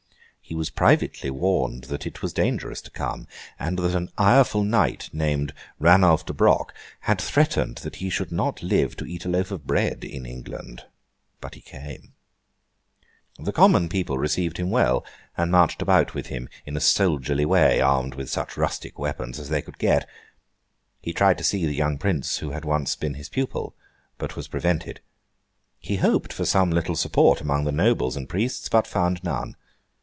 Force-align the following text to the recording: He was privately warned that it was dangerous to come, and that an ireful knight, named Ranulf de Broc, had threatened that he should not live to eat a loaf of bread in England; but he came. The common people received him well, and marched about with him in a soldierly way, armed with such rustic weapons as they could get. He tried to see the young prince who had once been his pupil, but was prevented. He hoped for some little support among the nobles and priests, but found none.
He 0.43 0.55
was 0.55 0.69
privately 0.69 1.29
warned 1.29 1.85
that 1.85 2.05
it 2.05 2.21
was 2.21 2.33
dangerous 2.33 2.81
to 2.81 2.91
come, 2.91 3.25
and 3.57 3.79
that 3.79 3.95
an 3.95 4.09
ireful 4.17 4.65
knight, 4.65 5.09
named 5.13 5.53
Ranulf 5.79 6.25
de 6.25 6.33
Broc, 6.33 6.73
had 7.01 7.21
threatened 7.21 7.77
that 7.83 7.97
he 7.97 8.09
should 8.09 8.33
not 8.33 8.61
live 8.61 8.97
to 8.97 9.05
eat 9.05 9.23
a 9.23 9.29
loaf 9.29 9.51
of 9.51 9.65
bread 9.65 10.03
in 10.03 10.25
England; 10.25 10.83
but 11.39 11.55
he 11.55 11.61
came. 11.61 12.11
The 13.39 13.53
common 13.53 13.87
people 13.87 14.17
received 14.17 14.57
him 14.57 14.69
well, 14.69 15.05
and 15.37 15.53
marched 15.53 15.81
about 15.81 16.13
with 16.13 16.27
him 16.27 16.49
in 16.65 16.75
a 16.75 16.81
soldierly 16.81 17.45
way, 17.45 17.79
armed 17.79 18.15
with 18.15 18.29
such 18.29 18.57
rustic 18.57 18.99
weapons 18.99 19.39
as 19.39 19.47
they 19.47 19.61
could 19.61 19.77
get. 19.77 20.05
He 21.01 21.13
tried 21.13 21.37
to 21.37 21.45
see 21.45 21.65
the 21.65 21.73
young 21.75 21.97
prince 21.97 22.39
who 22.39 22.49
had 22.49 22.65
once 22.65 22.97
been 22.97 23.13
his 23.13 23.29
pupil, 23.29 23.73
but 24.17 24.35
was 24.35 24.49
prevented. 24.49 24.99
He 25.79 25.95
hoped 25.95 26.33
for 26.33 26.43
some 26.43 26.71
little 26.71 26.97
support 26.97 27.39
among 27.39 27.63
the 27.63 27.71
nobles 27.71 28.17
and 28.17 28.27
priests, 28.27 28.67
but 28.67 28.85
found 28.85 29.23
none. 29.23 29.55